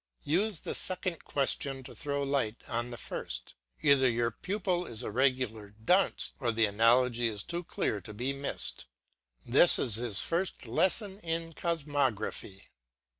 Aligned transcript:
Use 0.25 0.61
the 0.61 0.73
second 0.73 1.23
question 1.25 1.83
to 1.83 1.93
throw 1.93 2.23
light 2.23 2.63
on 2.67 2.89
the 2.89 2.97
first; 2.97 3.53
either 3.83 4.09
your 4.09 4.31
pupil 4.31 4.87
is 4.87 5.03
a 5.03 5.11
regular 5.11 5.75
dunce 5.85 6.31
or 6.39 6.51
the 6.51 6.65
analogy 6.65 7.27
is 7.27 7.43
too 7.43 7.63
clear 7.63 8.01
to 8.01 8.11
be 8.11 8.33
missed. 8.33 8.87
This 9.45 9.77
is 9.77 9.97
his 9.97 10.23
first 10.23 10.65
lesson 10.65 11.19
in 11.19 11.53
cosmography. 11.53 12.63